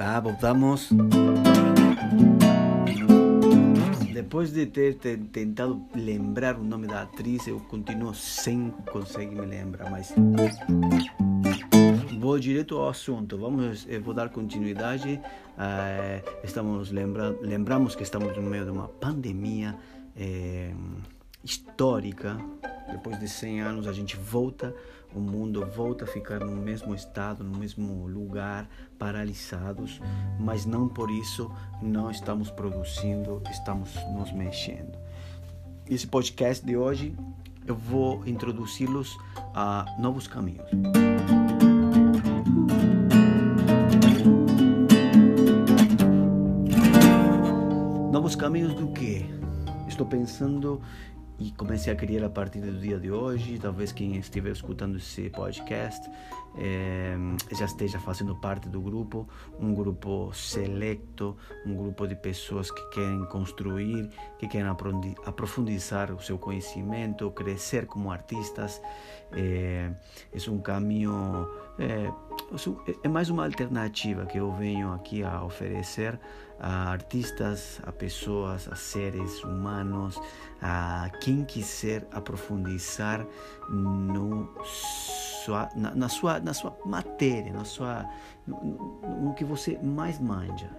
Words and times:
Olá, 0.00 0.20
voltamos. 0.20 0.90
Depois 4.14 4.52
de 4.52 4.64
ter, 4.64 4.94
tentado 4.94 5.84
lembrar 5.92 6.54
o 6.54 6.62
nome 6.62 6.86
da 6.86 7.02
atriz, 7.02 7.48
eu 7.48 7.58
continuo 7.58 8.14
sem 8.14 8.70
conseguir 8.92 9.34
me 9.34 9.44
lembrar, 9.44 9.90
mas 9.90 10.14
vou 12.16 12.38
direto 12.38 12.76
ao 12.76 12.88
assunto. 12.88 13.36
Vamos, 13.36 13.88
eu 13.88 14.00
vou 14.00 14.14
dar 14.14 14.28
continuidade. 14.28 15.20
Eh, 15.58 16.22
estamos 16.44 16.92
lembra, 16.92 17.36
lembramos 17.42 17.96
que 17.96 18.04
estamos 18.04 18.36
no 18.36 18.42
meio 18.44 18.64
de 18.66 18.70
uma 18.70 18.86
pandemia 18.86 19.76
eh, 20.16 20.72
histórica. 21.42 22.38
Depois 22.88 23.18
de 23.18 23.28
100 23.28 23.62
anos, 23.62 23.88
a 23.88 23.92
gente 23.92 24.16
volta 24.16 24.72
o 25.14 25.20
mundo 25.20 25.64
volta 25.66 26.04
a 26.04 26.08
ficar 26.08 26.40
no 26.40 26.56
mesmo 26.56 26.94
estado, 26.94 27.42
no 27.42 27.58
mesmo 27.58 28.06
lugar, 28.06 28.68
paralisados, 28.98 30.00
mas 30.38 30.66
não 30.66 30.88
por 30.88 31.10
isso 31.10 31.50
não 31.82 32.10
estamos 32.10 32.50
produzindo, 32.50 33.42
estamos 33.50 33.94
nos 34.14 34.32
mexendo. 34.32 34.98
Esse 35.88 36.06
podcast 36.06 36.64
de 36.64 36.76
hoje 36.76 37.16
eu 37.66 37.74
vou 37.74 38.26
introduzi-los 38.26 39.16
a 39.54 39.84
novos 39.98 40.26
caminhos. 40.26 40.68
Novos 48.12 48.34
caminhos 48.36 48.74
do 48.74 48.88
que? 48.88 49.24
Estou 49.86 50.06
pensando 50.06 50.80
e 51.38 51.52
comecei 51.52 51.92
a 51.92 51.96
criar 51.96 52.26
a 52.26 52.30
partir 52.30 52.60
do 52.60 52.72
dia 52.72 52.98
de 52.98 53.10
hoje. 53.10 53.58
Talvez 53.58 53.92
quem 53.92 54.16
estiver 54.16 54.50
escutando 54.50 54.96
esse 54.96 55.30
podcast 55.30 56.10
é, 56.58 57.07
já 57.54 57.64
esteja 57.64 57.98
fazendo 57.98 58.34
parte 58.36 58.68
do 58.68 58.80
grupo, 58.80 59.28
um 59.58 59.74
grupo 59.74 60.32
selecto, 60.32 61.36
um 61.64 61.74
grupo 61.74 62.06
de 62.06 62.14
pessoas 62.14 62.70
que 62.70 62.82
querem 62.90 63.24
construir, 63.26 64.08
que 64.38 64.46
querem 64.46 64.68
aprofundizar 65.24 66.12
o 66.12 66.20
seu 66.20 66.38
conhecimento, 66.38 67.30
crescer 67.30 67.86
como 67.86 68.10
artistas. 68.10 68.80
É, 69.32 69.90
é 70.32 70.50
um 70.50 70.58
caminho, 70.58 71.48
é, 71.78 72.10
é 73.02 73.08
mais 73.08 73.28
uma 73.28 73.44
alternativa 73.44 74.24
que 74.26 74.38
eu 74.38 74.50
venho 74.52 74.92
aqui 74.92 75.22
a 75.22 75.44
oferecer 75.44 76.18
a 76.60 76.90
artistas, 76.90 77.80
a 77.84 77.92
pessoas, 77.92 78.68
a 78.68 78.74
seres 78.74 79.42
humanos, 79.44 80.20
a 80.60 81.08
quem 81.20 81.44
quiser 81.44 82.06
aprofundizar 82.10 83.24
no 83.68 84.48
sua, 85.48 85.70
na, 85.74 85.94
na, 85.94 86.08
sua, 86.08 86.40
na 86.40 86.52
sua 86.52 86.76
matéria, 86.84 87.52
na 87.52 87.64
sua, 87.64 88.06
no, 88.46 89.00
no 89.22 89.34
que 89.34 89.44
você 89.44 89.78
mais 89.82 90.20
manja. 90.20 90.70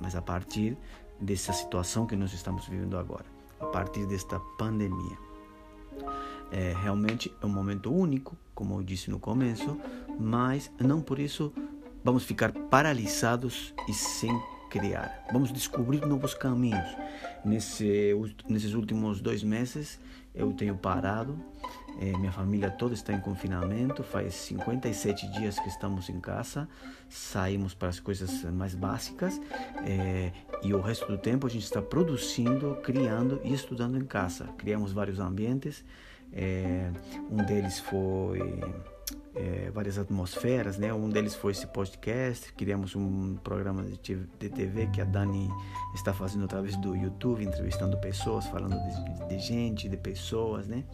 Mas 0.00 0.16
a 0.16 0.22
partir 0.22 0.78
dessa 1.20 1.52
situação 1.52 2.06
que 2.06 2.16
nós 2.16 2.32
estamos 2.32 2.66
vivendo 2.66 2.96
agora, 2.96 3.26
a 3.60 3.66
partir 3.66 4.06
desta 4.06 4.40
pandemia. 4.56 5.18
É, 6.50 6.74
realmente 6.80 7.32
é 7.42 7.46
um 7.46 7.50
momento 7.50 7.92
único, 7.92 8.36
como 8.54 8.78
eu 8.78 8.82
disse 8.82 9.10
no 9.10 9.18
começo, 9.18 9.78
mas 10.18 10.70
não 10.80 11.02
por 11.02 11.18
isso 11.18 11.52
vamos 12.02 12.24
ficar 12.24 12.52
paralisados 12.52 13.74
e 13.86 13.92
sem 13.92 14.32
criar. 14.70 15.26
Vamos 15.30 15.52
descobrir 15.52 16.06
novos 16.06 16.32
caminhos. 16.32 16.88
Nesse, 17.44 18.14
nesses 18.48 18.72
últimos 18.72 19.20
dois 19.20 19.42
meses 19.42 20.00
eu 20.34 20.52
tenho 20.52 20.76
parado. 20.76 21.38
É, 21.98 22.16
minha 22.18 22.32
família 22.32 22.70
toda 22.70 22.94
está 22.94 23.12
em 23.12 23.20
confinamento. 23.20 24.02
Faz 24.02 24.34
57 24.34 25.26
dias 25.32 25.58
que 25.58 25.68
estamos 25.68 26.08
em 26.08 26.20
casa. 26.20 26.68
Saímos 27.08 27.74
para 27.74 27.88
as 27.88 27.98
coisas 27.98 28.44
mais 28.52 28.74
básicas 28.74 29.40
é, 29.84 30.32
e 30.62 30.72
o 30.72 30.80
resto 30.80 31.06
do 31.06 31.18
tempo 31.18 31.46
a 31.46 31.50
gente 31.50 31.64
está 31.64 31.82
produzindo, 31.82 32.76
criando 32.82 33.40
e 33.44 33.52
estudando 33.52 33.98
em 33.98 34.04
casa. 34.04 34.44
Criamos 34.58 34.92
vários 34.92 35.18
ambientes. 35.18 35.84
É, 36.32 36.90
um 37.30 37.38
deles 37.38 37.80
foi 37.80 38.62
é, 39.40 39.70
várias 39.70 39.98
atmosferas, 39.98 40.76
né? 40.76 40.92
Um 40.92 41.08
deles 41.08 41.34
foi 41.34 41.52
esse 41.52 41.66
podcast, 41.66 42.52
criamos 42.52 42.94
um 42.94 43.36
programa 43.36 43.82
de 43.82 43.96
TV 44.50 44.86
que 44.92 45.00
a 45.00 45.04
Dani 45.04 45.48
está 45.94 46.12
fazendo 46.12 46.44
através 46.44 46.76
do 46.76 46.94
YouTube, 46.94 47.42
entrevistando 47.42 47.96
pessoas, 47.98 48.46
falando 48.46 48.76
de, 48.76 49.28
de 49.28 49.38
gente, 49.38 49.88
de 49.88 49.96
pessoas, 49.96 50.66
né? 50.66 50.84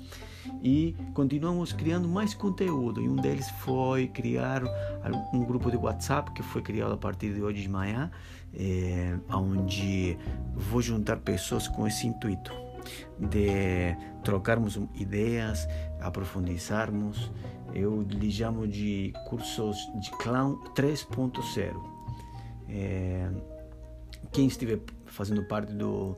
E 0.63 0.95
continuamos 1.13 1.73
criando 1.73 2.09
mais 2.09 2.35
conteúdo. 2.35 3.01
E 3.01 3.09
um 3.09 3.17
deles 3.17 3.51
foi 3.65 4.07
criar 4.07 4.63
um 5.33 5.45
grupo 5.45 5.71
de 5.71 5.77
WhatsApp 5.77 6.31
que 6.33 6.43
foi 6.43 6.63
criado 6.63 6.93
a 6.93 6.97
partir 6.97 7.35
de 7.35 7.43
hoje 7.43 7.63
de 7.63 7.69
manhã, 7.69 8.11
é, 8.55 9.17
onde 9.29 10.17
vou 10.55 10.81
juntar 10.81 11.17
pessoas 11.19 11.67
com 11.67 11.87
esse 11.87 12.07
intuito 12.07 12.66
de 13.19 13.97
trocarmos 14.23 14.79
ideias, 14.95 15.69
aprofundizarmos. 16.01 17.31
Eu 17.75 18.03
lhe 18.03 18.31
chamo 18.31 18.67
de 18.67 19.13
cursos 19.29 19.77
de 20.01 20.11
clown 20.13 20.57
3.0. 20.75 21.97
É, 22.69 23.31
quem 24.33 24.47
estiver 24.47 24.81
fazendo 25.07 25.43
parte 25.45 25.73
do, 25.73 26.17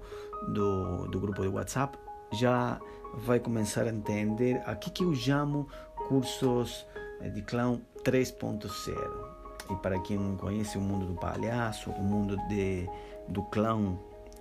do, 0.52 1.06
do, 1.08 1.20
grupo 1.20 1.42
de 1.42 1.48
WhatsApp 1.48 1.98
já 2.32 2.80
vai 3.14 3.38
começar 3.38 3.82
a 3.82 3.88
entender 3.88 4.62
aqui 4.66 4.90
que 4.90 5.04
eu 5.04 5.14
chamo 5.14 5.68
cursos 6.08 6.86
de 7.32 7.42
clown 7.42 7.80
3.0. 8.04 9.38
E 9.70 9.76
para 9.76 9.98
quem 10.00 10.16
não 10.16 10.36
conhece 10.36 10.78
o 10.78 10.80
mundo 10.80 11.06
do 11.06 11.14
palhaço, 11.14 11.90
o 11.90 12.02
mundo 12.02 12.36
de, 12.48 12.88
do 13.28 13.42
clown 13.44 13.98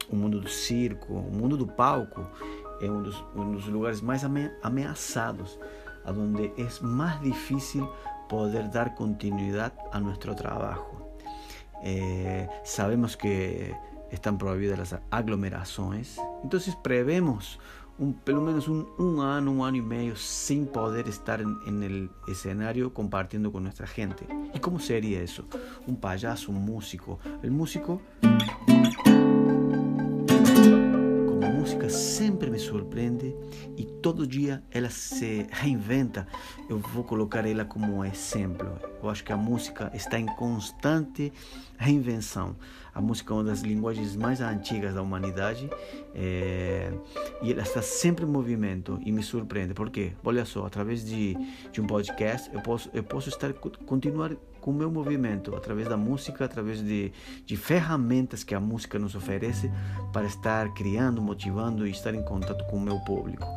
o 0.10 0.16
mundo 0.16 0.40
do 0.40 0.50
circo, 0.50 1.14
o 1.14 1.32
mundo 1.32 1.58
do 1.58 1.68
palco 1.68 2.26
é 2.82 2.90
um 2.90 3.02
dos, 3.02 3.24
um 3.36 3.52
dos 3.52 3.66
lugares 3.68 4.02
mais 4.02 4.24
ameaçados, 4.62 5.60
onde 6.06 6.48
é 6.58 6.68
mais 6.82 7.20
difícil 7.22 7.88
poder 8.30 8.68
dar 8.68 8.96
continuidade 8.96 9.76
a 9.92 10.00
nosso 10.00 10.20
trabalho. 10.20 10.86
Eh, 11.84 12.48
sabemos 12.64 13.16
que 13.16 13.74
estão 14.12 14.38
proibidas 14.38 14.94
as 14.94 15.02
aglomerações, 15.12 16.18
então 16.44 16.60
prevemos 16.82 17.60
um, 18.00 18.12
pelo 18.12 18.42
menos 18.42 18.68
um, 18.68 19.22
ano, 19.22 19.52
um 19.52 19.64
ano 19.64 19.78
e 19.78 19.82
meio 19.82 20.16
sem 20.16 20.66
poder 20.66 21.08
estar 21.08 21.40
no 21.40 22.10
escenário 22.28 22.90
compartilhando 22.92 23.52
com 23.52 23.60
nossa 23.60 23.86
gente. 23.86 24.24
E 24.54 24.60
como 24.60 24.80
seria 24.80 25.24
isso? 25.24 25.46
Um 25.88 25.96
palhaço, 25.96 26.52
um 26.52 26.56
músico. 26.56 27.20
O 27.44 27.52
músico 27.52 28.02
sempre 31.90 32.50
me 32.50 32.60
surpreende 32.60 33.36
e 33.76 33.84
todo 33.86 34.26
dia 34.28 34.64
ela 34.72 34.90
se 34.90 35.48
reinventa. 35.52 36.28
Eu 36.70 36.80
vou 36.80 37.04
colocar 37.04 37.46
ela 37.46 37.66
como 37.66 38.04
exemplo. 38.04 38.80
Eu 39.02 39.10
acho 39.10 39.24
que 39.24 39.32
a 39.32 39.38
música 39.38 39.92
está 39.94 40.20
em 40.20 40.26
constante 40.26 41.32
reinvenção. 41.78 42.56
A 42.94 43.02
música 43.02 43.34
é 43.34 43.38
uma 43.38 43.44
das 43.44 43.62
linguagens 43.62 44.16
mais 44.16 44.42
antigas 44.42 44.96
da 44.96 45.02
humanidade 45.02 45.70
é, 46.16 46.92
e 47.42 47.52
ela 47.52 47.62
está 47.62 47.82
sempre 47.82 48.26
em 48.26 48.28
movimento 48.28 49.00
e 49.06 49.12
me 49.12 49.22
surpreende. 49.22 49.74
Por 49.74 49.90
quê? 49.90 50.14
Olha 50.24 50.46
só, 50.46 50.66
através 50.66 51.06
de, 51.06 51.38
de 51.72 51.80
um 51.80 51.86
podcast 51.86 52.50
eu 52.54 52.62
posso, 52.62 52.90
eu 52.94 53.04
posso 53.04 53.30
estar 53.30 53.54
continuar 53.54 54.32
com 54.68 54.72
o 54.72 54.74
meu 54.74 54.92
movimento, 54.92 55.56
através 55.56 55.88
da 55.88 55.96
música, 55.96 56.44
através 56.44 56.84
de, 56.84 57.14
de 57.46 57.56
ferramentas 57.56 58.44
que 58.44 58.54
a 58.54 58.60
música 58.60 59.00
nos 59.00 59.16
oferece 59.16 59.72
para 60.12 60.28
estar 60.28 60.74
criando, 60.74 61.22
motivando 61.22 61.88
e 61.88 61.92
estar 61.92 62.14
em 62.14 62.22
contato 62.22 62.66
com 62.66 62.76
o 62.76 62.82
meu 62.82 63.00
público. 63.00 63.48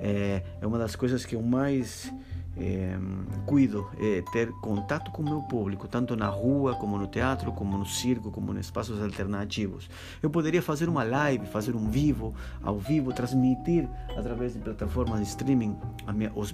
É, 0.00 0.40
é 0.60 0.64
uma 0.64 0.78
das 0.78 0.94
coisas 0.94 1.24
que 1.24 1.34
eu 1.34 1.42
mais 1.42 2.14
é, 2.56 2.96
cuido, 3.44 3.90
é 3.98 4.22
ter 4.30 4.52
contato 4.60 5.10
com 5.10 5.22
o 5.22 5.24
meu 5.24 5.42
público, 5.42 5.88
tanto 5.88 6.14
na 6.14 6.28
rua, 6.28 6.76
como 6.76 6.96
no 6.96 7.08
teatro, 7.08 7.50
como 7.50 7.76
no 7.76 7.84
circo, 7.84 8.30
como 8.30 8.52
nos 8.52 8.66
espaços 8.66 9.02
alternativos. 9.02 9.90
Eu 10.22 10.30
poderia 10.30 10.62
fazer 10.62 10.88
uma 10.88 11.02
live, 11.02 11.44
fazer 11.44 11.74
um 11.74 11.90
vivo, 11.90 12.36
ao 12.62 12.78
vivo, 12.78 13.12
transmitir 13.12 13.88
através 14.16 14.52
de 14.52 14.60
plataformas 14.60 15.18
de 15.18 15.26
streaming 15.26 15.76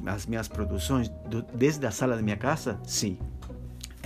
as 0.07 0.25
minhas 0.25 0.49
produções 0.49 1.13
desde 1.53 1.87
a 1.87 1.91
sala 1.91 2.17
da 2.17 2.23
minha 2.23 2.39
casa? 2.39 2.81
Sim, 2.85 3.19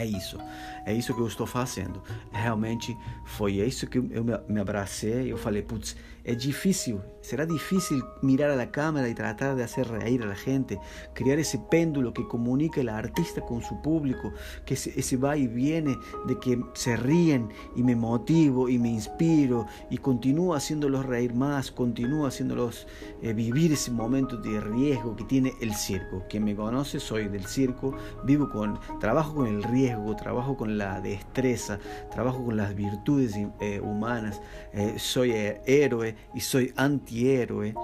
é 0.02 0.06
isso, 0.06 0.38
é 0.84 0.92
isso 0.92 1.14
que 1.14 1.20
eu 1.20 1.26
estou 1.26 1.46
fazendo. 1.46 2.02
Realmente 2.32 2.96
foi 3.24 3.54
isso 3.54 3.86
que 3.86 3.98
eu 3.98 4.24
me 4.48 4.60
abracei. 4.60 5.30
Eu 5.30 5.36
falei, 5.36 5.62
putz, 5.62 5.96
es 6.24 6.38
difícil, 6.44 7.00
será 7.20 7.46
difícil 7.46 8.02
mirar 8.20 8.50
a 8.50 8.56
la 8.56 8.70
cámara 8.70 9.08
y 9.08 9.14
tratar 9.14 9.56
de 9.56 9.64
hacer 9.64 9.88
reír 9.88 10.22
a 10.22 10.26
la 10.26 10.36
gente, 10.36 10.78
crear 11.14 11.38
ese 11.38 11.58
péndulo 11.58 12.12
que 12.12 12.26
comunica 12.28 12.80
el 12.80 12.88
artista 12.88 13.40
con 13.40 13.62
su 13.62 13.80
público, 13.82 14.32
que 14.64 14.74
ese, 14.74 15.16
va 15.16 15.36
y 15.36 15.48
viene 15.48 15.96
de 16.26 16.38
que 16.38 16.60
se 16.74 16.96
ríen 16.96 17.48
y 17.74 17.82
me 17.82 17.96
motivo 17.96 18.68
y 18.68 18.78
me 18.78 18.88
inspiro 18.88 19.66
y 19.90 19.98
continúo 19.98 20.54
haciéndolos 20.54 21.06
reír 21.06 21.34
más, 21.34 21.72
continúo 21.72 22.26
haciéndolos 22.26 22.86
eh, 23.20 23.32
vivir 23.32 23.72
ese 23.72 23.90
momento 23.90 24.36
de 24.36 24.60
riesgo 24.60 25.16
que 25.16 25.24
tiene 25.24 25.52
el 25.60 25.74
circo. 25.74 26.24
Quien 26.28 26.44
me 26.44 26.54
conoce, 26.54 27.00
soy 27.00 27.28
del 27.28 27.46
circo, 27.46 27.96
vivo 28.24 28.48
con, 28.48 28.78
trabajo 29.00 29.34
con 29.34 29.46
el 29.48 29.62
riesgo, 29.62 30.14
trabajo 30.14 30.56
con 30.56 30.78
la 30.78 31.00
destreza, 31.00 31.78
trabajo 32.12 32.44
con 32.44 32.56
las 32.56 32.74
virtudes 32.74 33.36
eh, 33.60 33.80
humanas, 33.80 34.40
eh, 34.72 34.94
soy 34.98 35.32
héroe 35.32 36.11
y 36.34 36.40
soy 36.40 36.72
antihéroe, 36.76 37.74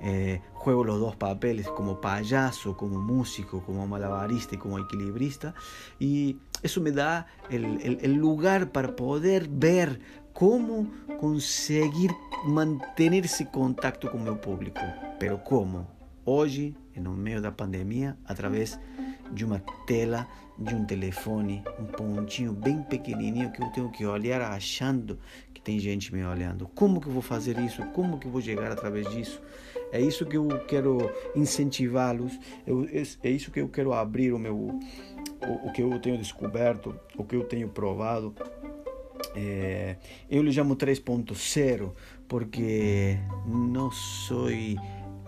eh, 0.00 0.40
juego 0.54 0.84
los 0.84 1.00
dos 1.00 1.16
papeles 1.16 1.68
como 1.68 2.00
payaso, 2.00 2.76
como 2.76 3.00
músico, 3.00 3.62
como 3.64 3.86
malabarista 3.86 4.54
y 4.54 4.58
como 4.58 4.78
equilibrista, 4.78 5.54
y 5.98 6.36
eso 6.62 6.80
me 6.80 6.90
da 6.90 7.26
el, 7.50 8.14
lugar 8.14 8.72
para 8.72 8.96
poder 8.96 9.48
ver 9.48 10.00
cómo 10.32 10.90
conseguir 11.20 12.10
mantener 12.46 13.24
ese 13.24 13.50
contacto 13.50 14.10
con 14.10 14.24
mi 14.24 14.34
público. 14.36 14.80
Pero 15.18 15.42
cómo? 15.44 15.88
Hoy, 16.24 16.76
en 16.94 17.22
medio 17.22 17.40
de 17.40 17.48
la 17.48 17.56
pandemia, 17.56 18.16
a 18.24 18.34
través 18.34 18.78
de 18.78 19.07
una 19.44 19.62
tela, 19.86 20.28
de 20.56 20.74
un 20.74 20.86
telefone, 20.88 21.62
un 21.78 21.86
pontinho 21.86 22.52
bem 22.52 22.82
pequenininho 22.82 23.52
que 23.52 23.62
eu 23.62 23.70
tenho 23.70 23.90
que 23.92 24.04
olhar 24.04 24.42
achando 24.42 25.16
tem 25.68 25.78
gente 25.78 26.14
me 26.14 26.24
olhando. 26.24 26.66
Como 26.74 26.98
que 26.98 27.08
eu 27.08 27.12
vou 27.12 27.20
fazer 27.20 27.58
isso? 27.58 27.84
Como 27.88 28.18
que 28.18 28.26
eu 28.26 28.30
vou 28.30 28.40
chegar 28.40 28.72
através 28.72 29.06
disso? 29.10 29.38
É 29.92 30.00
isso 30.00 30.24
que 30.24 30.38
eu 30.38 30.48
quero 30.66 31.12
incentivá-los. 31.36 32.32
É 33.22 33.28
isso 33.28 33.50
que 33.50 33.60
eu 33.60 33.68
quero 33.68 33.92
abrir 33.92 34.32
o 34.32 34.38
meu, 34.38 34.56
o, 34.56 35.68
o, 35.68 35.70
que 35.70 35.82
eu 35.82 35.98
tenho 36.00 36.16
descoberto, 36.16 36.98
o 37.18 37.22
que 37.22 37.36
eu 37.36 37.44
tenho 37.44 37.68
provado. 37.68 38.34
É, 39.36 39.96
eu 40.30 40.42
lhe 40.42 40.50
chamo 40.50 40.74
3.0 40.74 41.92
porque 42.26 43.18
não 43.46 43.90
sou 43.90 44.48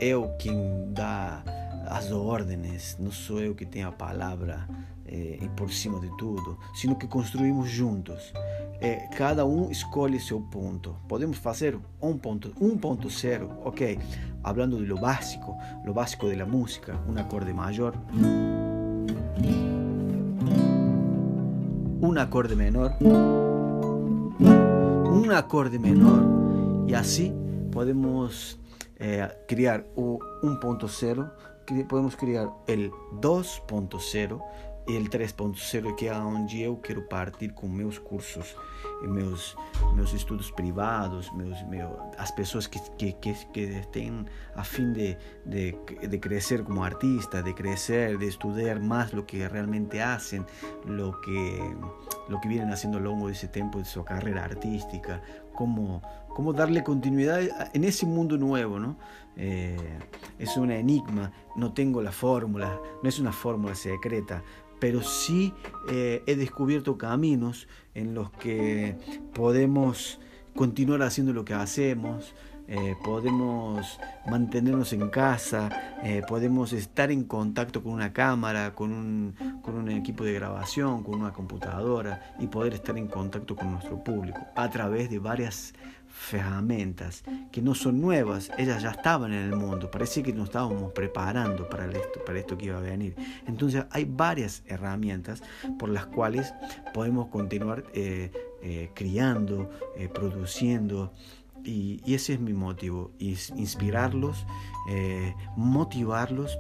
eu 0.01 0.35
quem 0.39 0.91
dá 0.95 1.45
as 1.87 2.11
ordens, 2.13 2.97
não 2.99 3.11
sou 3.11 3.41
eu 3.41 3.55
que 3.55 3.67
tenho 3.67 3.89
a 3.89 3.93
palavra 3.93 4.69
eh, 5.07 5.49
por 5.57 5.73
cima 5.73 5.99
de 6.01 6.09
tudo, 6.17 6.59
sino 6.75 6.97
que 6.97 7.07
construímos 7.07 7.69
juntos. 7.69 8.33
Eh, 8.81 9.09
cada 9.17 9.45
um 9.45 9.71
escolhe 9.71 10.19
seu 10.21 10.41
ponto. 10.41 10.97
Podemos 11.09 11.37
fazer 11.39 11.79
um 12.01 12.17
ponto, 12.17 12.51
1.0, 12.61 13.51
ok? 13.65 13.99
Hablando 14.43 14.79
de 14.79 14.87
lo 14.87 14.97
básico, 14.97 15.57
lo 15.85 15.93
básico 15.93 16.29
de 16.29 16.37
la 16.37 16.47
música, 16.47 16.99
un 17.07 17.19
acorde 17.19 17.53
mayor, 17.53 17.95
un 22.01 22.17
acorde 22.19 22.57
menor, 22.57 22.97
un 24.41 25.31
acorde 25.33 25.79
menor, 25.79 26.87
y 26.89 26.95
así 26.95 27.33
podemos 27.71 28.59
eh, 28.99 29.29
crear 29.47 29.87
un 29.95 30.19
1.0 30.43 31.31
podemos 31.89 32.17
criar 32.17 32.51
el 32.67 32.91
2.0 33.21 34.41
e 34.89 34.97
el 34.97 35.11
3.0 35.11 35.95
que 35.95 36.07
é 36.07 36.15
onde 36.15 36.63
eu 36.63 36.77
quero 36.77 37.03
partir 37.03 37.53
com 37.53 37.69
meus 37.69 37.99
cursos 37.99 38.57
meus 39.03 39.57
meus 39.95 40.13
estudos 40.13 40.51
privados 40.51 41.31
meus, 41.35 41.63
meus 41.69 41.91
as 42.19 42.31
pessoas 42.31 42.67
que, 42.67 42.81
que, 42.97 43.13
que, 43.15 43.35
que 43.53 43.85
a 44.55 44.65
fim 44.65 44.93
de, 44.93 45.17
de, 45.45 45.77
de 46.09 46.19
crescer 46.19 46.65
como 46.65 46.83
artista 46.83 47.43
de 47.43 47.55
crescer 47.55 48.19
de 48.19 48.27
estudar 48.27 48.81
mais 48.81 49.13
lo 49.13 49.25
que 49.27 49.47
realmente 49.49 50.01
hacen 50.03 50.45
lo 50.87 51.21
que 51.21 51.75
lo 52.31 52.41
que 52.41 52.49
vienen 52.49 52.71
haciendo 52.71 52.99
a 52.99 53.01
lo 53.01 53.11
largo 53.11 53.27
de 53.27 53.35
ese 53.35 53.49
tiempo 53.49 53.79
de 53.79 53.85
su 53.85 54.05
carrera 54.05 54.45
artística 54.45 55.21
cómo 55.53 56.01
cómo 56.35 56.53
darle 56.53 56.83
continuidad 56.83 57.41
en 57.75 57.85
ese 57.85 58.07
mundo 58.07 58.37
nuevo, 58.39 58.79
¿no? 58.79 58.97
Eh, 59.37 59.77
es 60.39 60.57
un 60.57 60.71
enigma, 60.71 61.33
no 61.57 61.73
tengo 61.73 62.03
la 62.03 62.13
fórmula, 62.13 62.81
no 63.03 63.09
es 63.09 63.19
una 63.19 63.33
fórmula 63.33 63.75
secreta, 63.75 64.43
pero 64.79 65.03
sí 65.03 65.53
eh, 65.91 66.23
he 66.27 66.37
descubierto 66.37 66.97
caminos 66.97 67.69
en 67.95 68.15
los 68.15 68.31
que 68.31 68.97
podemos 69.35 70.21
continuar 70.55 71.03
haciendo 71.03 71.33
lo 71.33 71.45
que 71.45 71.55
hacemos, 71.55 72.35
eh, 72.73 72.95
podemos 73.03 73.99
mantenernos 74.29 74.93
en 74.93 75.09
casa, 75.09 75.99
eh, 76.05 76.23
podemos 76.29 76.73
estar 76.73 77.11
en 77.11 77.25
contacto 77.25 77.83
con 77.83 77.95
una 77.95 78.13
cámara, 78.13 78.77
con 78.77 78.93
un, 78.93 79.61
con 79.61 79.75
un 79.75 79.91
equipo 79.91 80.23
de 80.23 80.35
grabación, 80.35 81.03
con 81.03 81.21
una 81.21 81.33
computadora 81.33 82.37
y 82.39 82.47
poder 82.47 82.75
estar 82.75 82.97
en 82.97 83.09
contacto 83.09 83.57
con 83.57 83.73
nuestro 83.73 84.05
público 84.05 84.47
a 84.55 84.71
través 84.71 85.11
de 85.11 85.19
varias 85.19 85.75
ferramentas 86.07 87.25
que 87.51 87.61
no 87.61 87.75
son 87.75 88.01
nuevas, 88.01 88.53
ellas 88.57 88.83
ya 88.83 88.91
estaban 88.91 89.33
en 89.33 89.53
el 89.53 89.57
mundo, 89.57 89.91
parece 89.91 90.23
que 90.23 90.33
nos 90.33 90.45
estábamos 90.45 90.93
preparando 90.93 91.69
para 91.69 91.87
esto, 91.87 92.25
para 92.25 92.39
esto 92.39 92.57
que 92.57 92.67
iba 92.67 92.79
a 92.79 92.83
venir. 92.83 93.17
Entonces 93.49 93.85
hay 93.91 94.05
varias 94.05 94.63
herramientas 94.69 95.43
por 95.77 95.89
las 95.89 96.07
cuales 96.07 96.55
podemos 96.95 97.29
continuar 97.29 97.85
eh, 97.95 98.31
criando, 98.95 99.71
produciendo, 100.13 101.13
y, 101.65 102.01
ese 102.13 102.35
es 102.35 102.41
mi 102.41 102.53
motivo, 102.53 103.13
inspirarlos, 103.19 104.47
eh, 104.89 105.35
motivarlos 105.57 106.59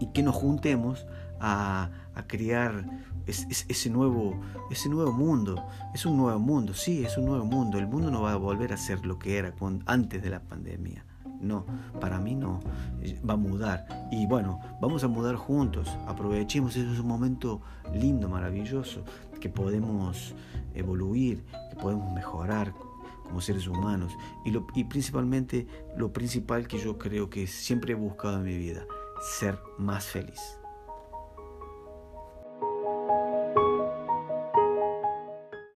y 0.00 0.06
que 0.06 0.22
nos 0.22 0.34
juntemos 0.34 1.06
a, 1.40 1.90
crear 2.26 2.86
ese, 3.26 3.90
nuevo, 3.90 4.40
ese 4.70 4.88
nuevo 4.88 5.12
mundo. 5.12 5.62
Es 5.94 6.06
un 6.06 6.16
nuevo 6.16 6.38
mundo, 6.38 6.74
sí, 6.74 7.04
es 7.04 7.18
un 7.18 7.26
nuevo 7.26 7.44
mundo. 7.44 7.78
El 7.78 7.86
mundo 7.86 8.10
no 8.10 8.22
va 8.22 8.32
a 8.32 8.36
volver 8.36 8.72
a 8.72 8.76
ser 8.76 9.04
lo 9.04 9.18
que 9.18 9.38
era 9.38 9.52
antes 9.86 10.22
de 10.22 10.30
la 10.30 10.40
pandemia. 10.40 11.04
No, 11.40 11.66
para 12.00 12.18
mí 12.18 12.34
no, 12.34 12.60
va 13.28 13.34
a 13.34 13.36
mudar. 13.36 14.08
Y 14.10 14.26
bueno, 14.26 14.60
vamos 14.80 15.04
a 15.04 15.08
mudar 15.08 15.36
juntos, 15.36 15.88
aprovechemos, 16.06 16.74
eso 16.76 16.90
es 16.90 16.98
un 16.98 17.08
momento 17.08 17.60
lindo, 17.92 18.28
maravilloso, 18.28 19.04
que 19.38 19.50
podemos 19.50 20.34
evoluir, 20.74 21.44
que 21.70 21.76
podemos 21.76 22.10
mejorar 22.14 22.72
como 23.26 23.40
seres 23.40 23.66
humanos 23.66 24.16
y, 24.44 24.50
lo, 24.50 24.66
y 24.74 24.84
principalmente 24.84 25.66
lo 25.96 26.12
principal 26.12 26.66
que 26.66 26.78
yo 26.78 26.98
creo 26.98 27.28
que 27.28 27.46
siempre 27.46 27.92
he 27.92 27.96
buscado 27.96 28.38
en 28.38 28.44
mi 28.44 28.56
vida, 28.56 28.86
ser 29.38 29.58
más 29.78 30.06
feliz. 30.06 30.40